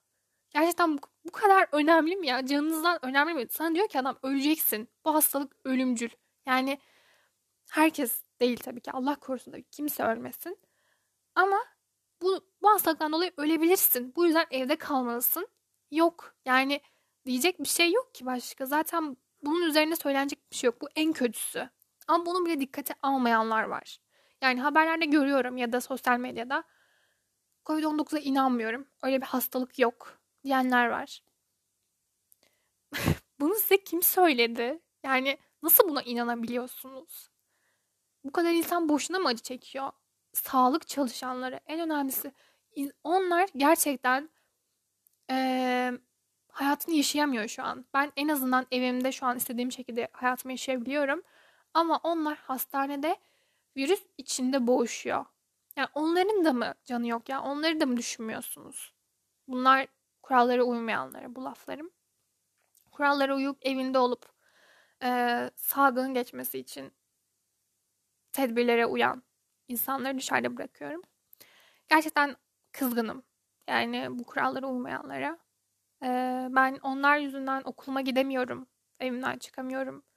Gerçekten 0.50 0.98
bu, 0.98 1.02
bu 1.26 1.32
kadar 1.32 1.68
önemli 1.72 2.16
mi 2.16 2.28
ya? 2.28 2.46
Canınızdan 2.46 3.06
önemli 3.06 3.34
mi? 3.34 3.48
Sana 3.50 3.76
diyor 3.76 3.88
ki 3.88 4.00
adam 4.00 4.18
öleceksin. 4.24 4.90
Bu 5.06 5.14
hastalık 5.14 5.54
ölümcül. 5.66 6.10
Yani 6.46 6.80
herkes 7.72 8.24
değil 8.42 8.58
tabii 8.58 8.82
ki. 8.82 8.92
Allah 8.92 9.16
korusun 9.16 9.52
tabii 9.52 9.64
kimse 9.64 10.04
ölmesin. 10.04 10.58
Ama 11.36 11.58
bu, 12.22 12.42
bu 12.62 12.70
hastalıktan 12.70 13.12
dolayı 13.12 13.32
ölebilirsin. 13.38 14.14
Bu 14.16 14.26
yüzden 14.26 14.46
evde 14.52 14.76
kalmalısın. 14.76 15.48
Yok. 15.92 16.36
Yani 16.46 16.82
diyecek 17.26 17.60
bir 17.60 17.68
şey 17.68 17.92
yok 17.92 18.16
ki 18.16 18.26
başka. 18.26 18.66
Zaten 18.66 19.18
bunun 19.44 19.62
üzerine 19.62 19.96
söylenecek 19.96 20.52
bir 20.52 20.56
şey 20.56 20.68
yok. 20.68 20.82
Bu 20.82 20.88
en 20.96 21.14
kötüsü. 21.14 21.70
Ama 22.10 22.26
bunu 22.26 22.46
bile 22.46 22.60
dikkate 22.60 22.94
almayanlar 23.02 23.64
var. 23.64 24.00
Yani 24.42 24.62
haberlerde 24.62 25.06
görüyorum 25.06 25.58
ya 25.58 25.72
da 25.72 25.82
sosyal 25.82 26.20
medyada 26.20 26.64
Covid-19'a 27.66 28.20
inanmıyorum. 28.20 28.88
Öyle 29.04 29.22
bir 29.22 29.26
hastalık 29.26 29.80
yok 29.80 30.20
diyenler 30.44 30.88
var. 30.88 31.24
Bunu 33.40 33.56
size 33.56 33.84
kim 33.84 34.04
söyledi? 34.04 34.80
Yani 35.04 35.38
nasıl 35.64 35.90
buna 35.90 36.02
inanabiliyorsunuz? 36.02 37.30
Bu 38.24 38.32
kadar 38.32 38.52
insan 38.52 38.90
boşuna 38.90 39.20
mı 39.20 39.28
acı 39.28 39.44
çekiyor? 39.44 39.92
Sağlık 40.34 40.88
çalışanları 40.88 41.60
en 41.68 41.80
önemlisi. 41.80 42.34
Onlar 43.04 43.50
gerçekten 43.56 44.30
ee, 45.32 45.92
hayatını 46.52 46.96
yaşayamıyor 46.96 47.48
şu 47.48 47.64
an. 47.64 47.86
Ben 47.94 48.12
en 48.16 48.28
azından 48.28 48.66
evimde 48.72 49.12
şu 49.12 49.26
an 49.26 49.38
istediğim 49.38 49.72
şekilde 49.72 50.08
hayatımı 50.12 50.54
yaşayabiliyorum. 50.54 51.24
Ama 51.80 52.00
onlar 52.04 52.38
hastanede 52.38 53.18
virüs 53.78 54.04
içinde 54.18 54.68
boğuşuyor. 54.68 55.26
Yani 55.76 55.88
onların 55.94 56.46
da 56.46 56.54
mı 56.54 56.74
canı 56.86 57.08
yok 57.08 57.30
ya? 57.30 57.42
Onları 57.42 57.80
da 57.80 57.86
mı 57.86 57.98
düşünmüyorsunuz? 57.98 58.94
Bunlar 59.48 59.88
kurallara 60.22 60.64
uymayanlara 60.64 61.36
bu 61.36 61.46
laflarım. 61.46 61.92
Kurallara 62.92 63.36
uyup 63.36 63.58
evinde 63.62 64.00
olup 64.00 64.26
e, 65.04 65.52
salgının 65.56 66.14
geçmesi 66.14 66.60
için 66.60 66.92
tedbirlere 68.32 68.86
uyan 68.86 69.24
insanları 69.68 70.18
dışarıda 70.18 70.58
bırakıyorum. 70.58 71.02
Gerçekten 71.90 72.36
kızgınım. 72.72 73.24
Yani 73.68 74.20
bu 74.20 74.24
kurallara 74.24 74.68
uymayanlara. 74.68 75.38
E, 76.04 76.08
ben 76.52 76.80
onlar 76.82 77.18
yüzünden 77.18 77.62
okuluma 77.66 78.02
gidemiyorum. 78.02 78.68
Evimden 79.00 79.38
çıkamıyorum. 79.38 80.09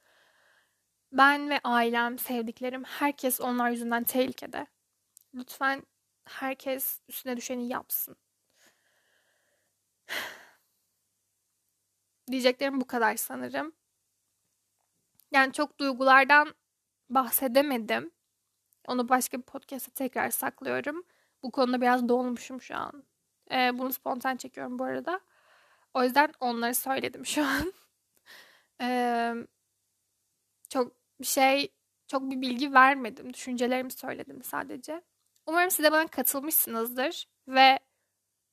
Ben 1.12 1.50
ve 1.50 1.60
ailem, 1.64 2.18
sevdiklerim, 2.18 2.84
herkes 2.84 3.40
onlar 3.40 3.70
yüzünden 3.70 4.04
tehlikede. 4.04 4.66
Lütfen 5.34 5.82
herkes 6.24 7.00
üstüne 7.08 7.36
düşeni 7.36 7.68
yapsın. 7.68 8.16
Diyeceklerim 12.30 12.80
bu 12.80 12.86
kadar 12.86 13.16
sanırım. 13.16 13.72
Yani 15.32 15.52
çok 15.52 15.78
duygulardan 15.78 16.54
bahsedemedim. 17.10 18.10
Onu 18.88 19.08
başka 19.08 19.38
bir 19.38 19.42
podcast'te 19.42 19.92
tekrar 19.92 20.30
saklıyorum. 20.30 21.04
Bu 21.42 21.50
konuda 21.52 21.80
biraz 21.80 22.08
dolmuşum 22.08 22.62
şu 22.62 22.76
an. 22.76 23.04
Ee, 23.52 23.78
bunu 23.78 23.92
spontan 23.92 24.36
çekiyorum 24.36 24.78
bu 24.78 24.84
arada. 24.84 25.20
O 25.94 26.04
yüzden 26.04 26.32
onları 26.40 26.74
söyledim 26.74 27.26
şu 27.26 27.44
an. 27.44 27.72
ee, 28.82 29.34
çok 30.68 31.01
bir 31.22 31.26
şey, 31.26 31.72
çok 32.06 32.30
bir 32.30 32.40
bilgi 32.40 32.74
vermedim. 32.74 33.34
Düşüncelerimi 33.34 33.92
söyledim 33.92 34.42
sadece. 34.42 35.02
Umarım 35.46 35.70
siz 35.70 35.84
de 35.84 35.92
bana 35.92 36.06
katılmışsınızdır 36.06 37.26
ve 37.48 37.78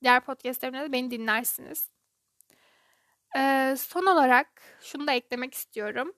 diğer 0.02 0.24
podcastlerimde 0.24 0.80
de 0.80 0.92
beni 0.92 1.10
dinlersiniz. 1.10 1.90
Ee, 3.36 3.74
son 3.78 4.06
olarak 4.06 4.62
şunu 4.80 5.06
da 5.06 5.12
eklemek 5.12 5.54
istiyorum. 5.54 6.12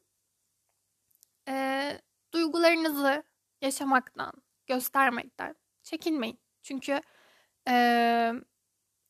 Ee, 1.49 2.01
duygularınızı 2.33 3.23
yaşamaktan, 3.63 4.33
göstermekten 4.67 5.55
çekinmeyin. 5.83 6.39
Çünkü 6.63 7.01
e, 7.69 8.33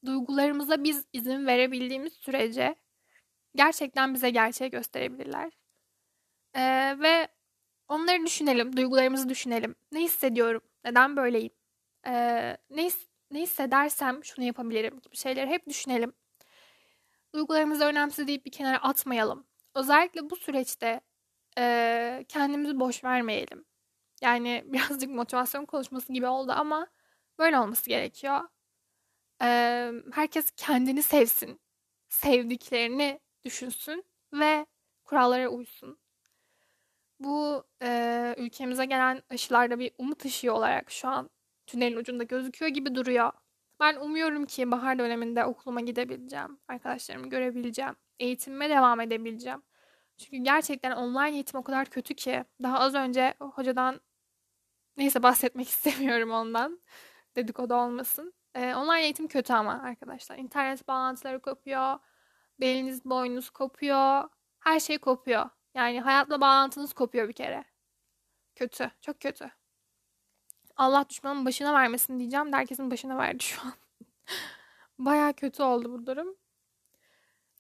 duygularımıza 0.04 0.84
biz 0.84 1.06
izin 1.12 1.46
verebildiğimiz 1.46 2.12
sürece 2.12 2.76
gerçekten 3.54 4.14
bize 4.14 4.30
gerçeği 4.30 4.70
gösterebilirler. 4.70 5.52
E, 6.54 6.62
ve 7.00 7.28
onları 7.92 8.26
düşünelim, 8.26 8.76
duygularımızı 8.76 9.28
düşünelim. 9.28 9.74
Ne 9.92 10.00
hissediyorum? 10.00 10.62
Neden 10.84 11.16
böyleyim? 11.16 11.52
E, 12.06 12.12
ne, 12.70 12.90
ne 13.30 13.40
hissedersem 13.40 14.24
şunu 14.24 14.44
yapabilirim 14.44 15.00
gibi 15.00 15.16
şeyleri 15.16 15.50
hep 15.50 15.68
düşünelim. 15.68 16.12
Duygularımızı 17.34 17.84
önemsiz 17.84 18.26
bir 18.26 18.50
kenara 18.52 18.78
atmayalım. 18.82 19.46
Özellikle 19.74 20.30
bu 20.30 20.36
süreçte 20.36 21.00
e, 21.58 22.24
kendimizi 22.28 22.80
boş 22.80 23.04
vermeyelim. 23.04 23.64
Yani 24.22 24.64
birazcık 24.72 25.10
motivasyon 25.10 25.64
konuşması 25.64 26.12
gibi 26.12 26.26
oldu 26.26 26.52
ama 26.56 26.86
böyle 27.38 27.58
olması 27.58 27.90
gerekiyor. 27.90 28.40
Ee, 29.42 29.92
herkes 30.12 30.50
kendini 30.56 31.02
sevsin. 31.02 31.60
Sevdiklerini 32.08 33.20
düşünsün 33.44 34.04
ve 34.32 34.66
kurallara 35.04 35.48
uysun. 35.48 35.98
Bu 37.24 37.64
e, 37.82 38.34
ülkemize 38.38 38.84
gelen 38.84 39.22
aşılarda 39.30 39.78
bir 39.78 39.90
umut 39.98 40.24
ışığı 40.24 40.54
olarak 40.54 40.90
şu 40.90 41.08
an 41.08 41.30
tünelin 41.66 41.96
ucunda 41.96 42.24
gözüküyor 42.24 42.70
gibi 42.70 42.94
duruyor. 42.94 43.32
Ben 43.80 43.96
umuyorum 43.96 44.46
ki 44.46 44.70
bahar 44.70 44.98
döneminde 44.98 45.44
okuluma 45.44 45.80
gidebileceğim. 45.80 46.58
Arkadaşlarımı 46.68 47.28
görebileceğim. 47.28 47.96
Eğitimime 48.20 48.70
devam 48.70 49.00
edebileceğim. 49.00 49.62
Çünkü 50.16 50.36
gerçekten 50.36 50.92
online 50.92 51.34
eğitim 51.34 51.60
o 51.60 51.64
kadar 51.64 51.86
kötü 51.86 52.14
ki. 52.14 52.44
Daha 52.62 52.78
az 52.78 52.94
önce 52.94 53.34
hocadan 53.40 54.00
Neyse 54.96 55.22
bahsetmek 55.22 55.68
istemiyorum 55.74 56.30
ondan. 56.30 56.80
Dedikodu 57.36 57.74
olmasın. 57.74 58.34
Ee, 58.54 58.74
online 58.74 59.02
eğitim 59.02 59.28
kötü 59.28 59.52
ama 59.52 59.82
arkadaşlar. 59.82 60.38
İnternet 60.38 60.88
bağlantıları 60.88 61.42
kopuyor. 61.42 61.98
Beliniz 62.60 63.04
boynunuz 63.04 63.50
kopuyor. 63.50 64.28
Her 64.60 64.80
şey 64.80 64.98
kopuyor. 64.98 65.50
Yani 65.74 66.00
hayatla 66.00 66.40
bağlantınız 66.40 66.92
kopuyor 66.92 67.28
bir 67.28 67.32
kere. 67.32 67.64
Kötü. 68.54 68.90
Çok 69.00 69.20
kötü. 69.20 69.50
Allah 70.76 71.08
düşmanın 71.08 71.46
başına 71.46 71.74
vermesin 71.74 72.18
diyeceğim 72.18 72.52
de 72.52 72.56
herkesin 72.56 72.90
başına 72.90 73.18
verdi 73.18 73.44
şu 73.44 73.62
an. 73.62 73.72
Baya 74.98 75.32
kötü 75.32 75.62
oldu 75.62 75.92
bu 75.92 76.06
durum. 76.06 76.36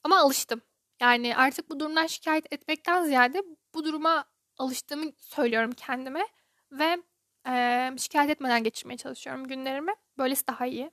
Ama 0.04 0.18
alıştım. 0.18 0.62
Yani 1.00 1.36
artık 1.36 1.70
bu 1.70 1.80
durumdan 1.80 2.06
şikayet 2.06 2.52
etmekten 2.52 3.04
ziyade 3.04 3.42
bu 3.74 3.84
duruma 3.84 4.24
alıştığımı 4.58 5.12
söylüyorum 5.18 5.72
kendime. 5.72 6.26
Ve 6.72 7.02
ee, 7.46 7.90
şikayet 7.98 8.30
etmeden 8.30 8.64
geçirmeye 8.64 8.96
çalışıyorum 8.96 9.46
günlerimi. 9.48 9.92
Böylesi 10.18 10.46
daha 10.46 10.66
iyi. 10.66 10.90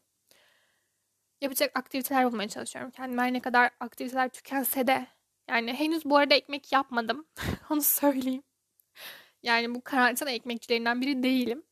Yapacak 1.41 1.77
aktiviteler 1.79 2.25
bulmaya 2.25 2.49
çalışıyorum. 2.49 2.91
Kendime 2.91 3.33
ne 3.33 3.39
kadar 3.39 3.71
aktiviteler 3.79 4.29
tükense 4.29 4.87
de. 4.87 5.07
Yani 5.49 5.73
henüz 5.73 6.05
bu 6.05 6.17
arada 6.17 6.33
ekmek 6.35 6.71
yapmadım. 6.71 7.27
Onu 7.69 7.81
söyleyeyim. 7.81 8.43
Yani 9.43 9.75
bu 9.75 9.83
karantina 9.83 10.31
ekmekçilerinden 10.31 11.01
biri 11.01 11.23
değilim. 11.23 11.63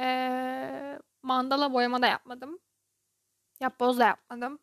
Ee, 0.00 0.98
mandala 1.22 1.72
boyama 1.72 2.02
da 2.02 2.06
yapmadım. 2.06 2.58
Yapboz 3.60 3.98
da 3.98 4.06
yapmadım. 4.06 4.58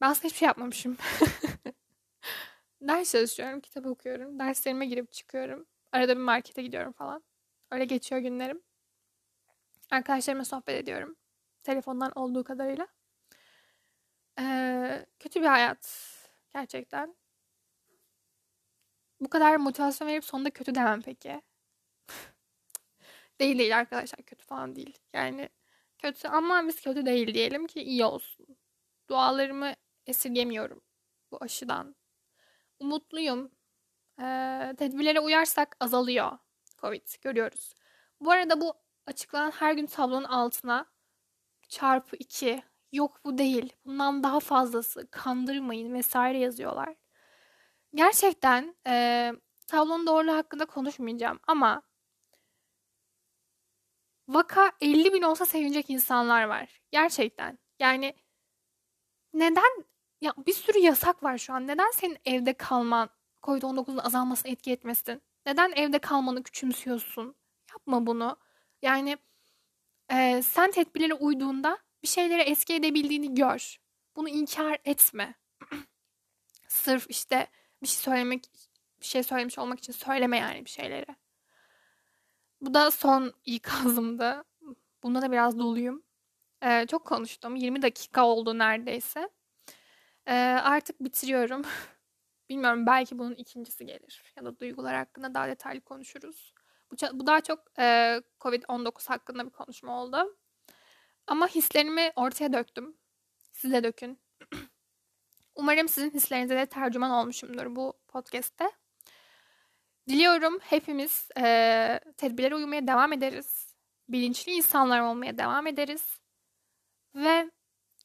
Ben 0.00 0.10
aslında 0.10 0.26
hiçbir 0.26 0.38
şey 0.38 0.46
yapmamışım. 0.46 0.96
Ders 2.80 3.12
çalışıyorum, 3.12 3.60
kitap 3.60 3.86
okuyorum. 3.86 4.38
Derslerime 4.38 4.86
girip 4.86 5.12
çıkıyorum. 5.12 5.66
Arada 5.92 6.16
bir 6.16 6.22
markete 6.22 6.62
gidiyorum 6.62 6.92
falan. 6.92 7.24
Öyle 7.70 7.84
geçiyor 7.84 8.20
günlerim. 8.20 8.62
Arkadaşlarımla 9.90 10.44
sohbet 10.44 10.82
ediyorum. 10.82 11.16
Telefondan 11.62 12.12
olduğu 12.18 12.44
kadarıyla. 12.44 12.88
Ee, 14.40 15.06
kötü 15.18 15.40
bir 15.42 15.46
hayat. 15.46 16.17
Gerçekten. 16.58 17.16
Bu 19.20 19.30
kadar 19.30 19.56
motivasyon 19.56 20.08
verip 20.08 20.24
sonunda 20.24 20.50
kötü 20.50 20.74
demem 20.74 21.02
peki. 21.02 21.42
değil 23.40 23.58
değil 23.58 23.78
arkadaşlar. 23.78 24.22
Kötü 24.22 24.44
falan 24.44 24.76
değil. 24.76 24.98
Yani 25.12 25.48
kötü 25.98 26.28
ama 26.28 26.66
biz 26.66 26.80
kötü 26.80 27.06
değil 27.06 27.34
diyelim 27.34 27.66
ki 27.66 27.82
iyi 27.82 28.04
olsun. 28.04 28.46
Dualarımı 29.10 29.74
esirgemiyorum 30.06 30.82
bu 31.30 31.38
aşıdan. 31.40 31.96
Umutluyum. 32.78 33.50
Ee, 34.20 34.74
tedbirlere 34.78 35.20
uyarsak 35.20 35.76
azalıyor. 35.80 36.38
Covid 36.78 37.06
görüyoruz. 37.22 37.74
Bu 38.20 38.30
arada 38.30 38.60
bu 38.60 38.74
açıklanan 39.06 39.50
her 39.50 39.72
gün 39.72 39.86
tablonun 39.86 40.24
altına 40.24 40.86
çarpı 41.68 42.16
2 42.16 42.62
yok 42.92 43.20
bu 43.24 43.38
değil 43.38 43.72
bundan 43.86 44.22
daha 44.22 44.40
fazlası 44.40 45.08
kandırmayın 45.10 45.94
vesaire 45.94 46.38
yazıyorlar. 46.38 46.94
Gerçekten 47.94 48.76
e, 48.86 49.32
tablonun 49.66 50.06
doğruluğu 50.06 50.32
hakkında 50.36 50.66
konuşmayacağım 50.66 51.40
ama 51.46 51.82
vaka 54.28 54.72
50 54.80 55.12
bin 55.12 55.22
olsa 55.22 55.46
sevinecek 55.46 55.90
insanlar 55.90 56.44
var. 56.44 56.80
Gerçekten. 56.90 57.58
Yani 57.78 58.14
neden 59.34 59.84
ya 60.20 60.34
bir 60.46 60.52
sürü 60.52 60.78
yasak 60.78 61.22
var 61.22 61.38
şu 61.38 61.52
an. 61.54 61.66
Neden 61.66 61.90
senin 61.90 62.18
evde 62.24 62.52
kalman 62.54 63.10
COVID-19'un 63.42 63.98
azalmasına 63.98 64.52
etki 64.52 64.72
etmesin? 64.72 65.22
Neden 65.46 65.72
evde 65.76 65.98
kalmanı 65.98 66.42
küçümsüyorsun? 66.42 67.34
Yapma 67.70 68.06
bunu. 68.06 68.36
Yani 68.82 69.18
e, 70.12 70.42
sen 70.42 70.70
tedbirlere 70.70 71.14
uyduğunda 71.14 71.78
bir 72.02 72.08
şeyleri 72.08 72.42
eski 72.42 72.74
edebildiğini 72.74 73.34
gör. 73.34 73.78
Bunu 74.16 74.28
inkar 74.28 74.78
etme. 74.84 75.34
Sırf 76.68 77.06
işte 77.08 77.46
bir 77.82 77.86
şey 77.86 77.96
söylemek, 77.96 78.44
bir 79.00 79.06
şey 79.06 79.22
söylemiş 79.22 79.58
olmak 79.58 79.78
için 79.78 79.92
söyleme 79.92 80.38
yani 80.38 80.64
bir 80.64 80.70
şeyleri. 80.70 81.06
Bu 82.60 82.74
da 82.74 82.90
son 82.90 83.32
ikazımdı. 83.44 84.44
Bunda 85.02 85.22
da 85.22 85.32
biraz 85.32 85.58
doluyum. 85.58 86.02
Ee, 86.62 86.86
çok 86.86 87.06
konuştum. 87.06 87.56
20 87.56 87.82
dakika 87.82 88.26
oldu 88.26 88.58
neredeyse. 88.58 89.28
Ee, 90.26 90.34
artık 90.62 91.00
bitiriyorum. 91.00 91.62
Bilmiyorum 92.48 92.86
belki 92.86 93.18
bunun 93.18 93.34
ikincisi 93.34 93.86
gelir. 93.86 94.22
Ya 94.36 94.44
da 94.44 94.58
duygular 94.58 94.96
hakkında 94.96 95.34
daha 95.34 95.48
detaylı 95.48 95.80
konuşuruz. 95.80 96.54
Bu, 96.90 96.96
bu 97.12 97.26
daha 97.26 97.40
çok 97.40 97.58
e, 97.78 98.20
Covid-19 98.40 99.08
hakkında 99.08 99.46
bir 99.46 99.50
konuşma 99.50 100.02
oldu. 100.02 100.36
Ama 101.28 101.48
hislerimi 101.48 102.12
ortaya 102.16 102.52
döktüm. 102.52 102.96
Siz 103.52 103.72
de 103.72 103.84
dökün. 103.84 104.18
Umarım 105.54 105.88
sizin 105.88 106.10
hislerinize 106.10 106.56
de 106.56 106.66
tercüman 106.66 107.10
olmuşumdur 107.10 107.76
bu 107.76 107.92
podcast'te. 108.08 108.70
Diliyorum 110.08 110.58
hepimiz 110.62 111.28
e, 111.38 112.00
tedbirlere 112.16 112.54
uymaya 112.54 112.86
devam 112.86 113.12
ederiz. 113.12 113.74
Bilinçli 114.08 114.52
insanlar 114.52 115.00
olmaya 115.00 115.38
devam 115.38 115.66
ederiz. 115.66 116.20
Ve 117.14 117.50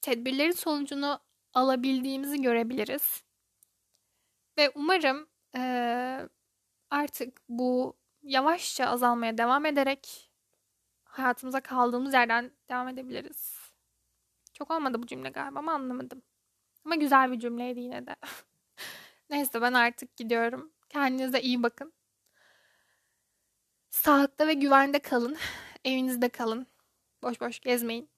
tedbirlerin 0.02 0.52
sonucunu 0.52 1.20
alabildiğimizi 1.54 2.42
görebiliriz. 2.42 3.24
Ve 4.58 4.72
umarım 4.76 5.28
e, 5.56 5.62
artık 6.90 7.42
bu 7.50 7.98
yavaşça 8.24 8.86
azalmaya 8.86 9.38
devam 9.38 9.66
ederek 9.66 10.33
hayatımıza 11.14 11.62
kaldığımız 11.62 12.14
yerden 12.14 12.52
devam 12.70 12.88
edebiliriz. 12.88 13.72
Çok 14.54 14.72
olmadı 14.72 15.02
bu 15.02 15.08
cümle 15.08 15.30
galiba 15.30 15.60
ama 15.60 15.74
anlamadım. 15.74 16.22
Ama 16.86 16.96
güzel 16.96 17.32
bir 17.32 17.40
cümleydi 17.40 17.80
yine 17.80 18.08
de. 18.08 18.16
Neyse 19.30 19.62
ben 19.62 19.74
artık 19.74 20.18
gidiyorum. 20.18 20.74
Kendinize 20.90 21.42
iyi 21.42 21.64
bakın. 21.64 21.94
Sağlıkta 23.90 24.48
ve 24.48 24.54
güvende 24.54 25.00
kalın. 25.00 25.38
Evinizde 25.86 26.30
kalın. 26.30 26.68
Boş 27.24 27.42
boş 27.42 27.60
gezmeyin. 27.60 28.10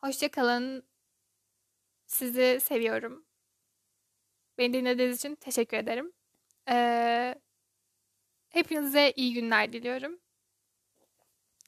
Hoşça 0.00 0.30
kalın. 0.30 0.82
Sizi 2.06 2.58
seviyorum. 2.62 3.24
Beni 4.58 4.72
dinlediğiniz 4.72 5.16
için 5.16 5.34
teşekkür 5.34 5.76
ederim. 5.76 6.12
Ee, 6.68 7.34
hepinize 8.48 9.12
iyi 9.16 9.34
günler 9.34 9.72
diliyorum. 9.72 10.20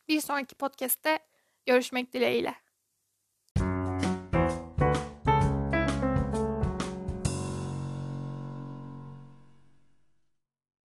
Bir 0.09 0.21
sonraki 0.21 0.55
podcast'te 0.55 1.19
görüşmek 1.67 2.13
dileğiyle. 2.13 2.55